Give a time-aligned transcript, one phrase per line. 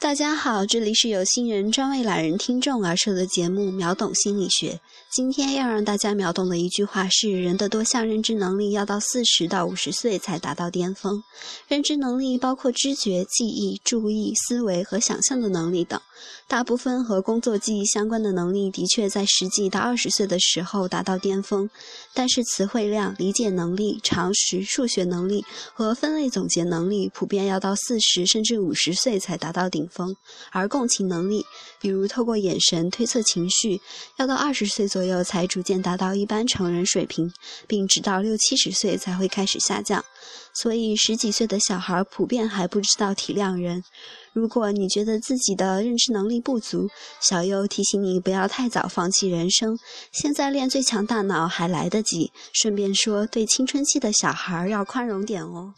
[0.00, 4.72] 大家好，这里是有心人专为懒人听众而设的节目《秒懂心理学》。
[5.14, 11.22] 今天要让大家秒懂的一句话是：人的多项认知能力要到四十到五十岁才达到巅峰。
[11.68, 16.00] 认知能力包括知觉、记忆、注意、思维和想象的能力等。
[16.48, 21.68] 大部分和工作记忆相关的能力的确在十几到二十岁的时候达到巅峰，
[22.14, 25.44] 但是词汇量、理解能力、常识、数学能力
[25.74, 29.88] 和分类总结能力普遍要到四十甚至五十岁才才达到顶。
[29.90, 30.16] 峰，
[30.50, 31.44] 而共情能力，
[31.80, 33.80] 比如透过眼神推测情绪，
[34.18, 37.32] 要到二十岁左右才逐渐达到一般成人水平，
[37.66, 40.04] 并直到六七十岁才会开始下降。
[40.52, 43.84] 所以十几岁的小孩普遍还不知道体谅人。
[44.32, 46.88] 如果你觉得自己的认知能力不足，
[47.20, 49.78] 小优提醒你不要太早放弃人生，
[50.12, 52.32] 现在练最强大脑还来得及。
[52.52, 55.74] 顺便说，对青春期的小孩要宽容点哦。